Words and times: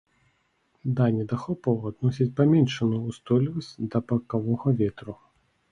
Да 0.99 1.05
недахопаў 1.17 1.77
адносяць 1.91 2.29
паменшаную 2.41 3.01
ўстойлівасць 3.11 3.73
да 3.91 3.97
бакавога 4.11 4.67
ветру. 4.83 5.13